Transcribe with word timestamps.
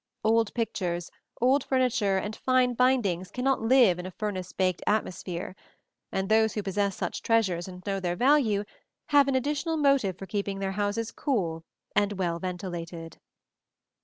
Old 0.23 0.51
pictures, 0.55 1.11
old 1.41 1.63
furniture 1.63 2.17
and 2.17 2.35
fine 2.35 2.73
bindings 2.73 3.29
cannot 3.29 3.61
live 3.61 3.99
in 3.99 4.07
a 4.07 4.09
furnace 4.09 4.51
baked 4.51 4.81
atmosphere; 4.87 5.55
and 6.11 6.27
those 6.27 6.55
who 6.55 6.63
possess 6.63 6.95
such 6.95 7.21
treasures 7.21 7.67
and 7.67 7.85
know 7.85 7.99
their 7.99 8.15
value 8.15 8.63
have 9.09 9.27
an 9.27 9.35
additional 9.35 9.77
motive 9.77 10.17
for 10.17 10.25
keeping 10.25 10.57
their 10.57 10.71
houses 10.71 11.11
cool 11.11 11.63
and 11.95 12.13
well 12.13 12.39
ventilated. 12.39 13.19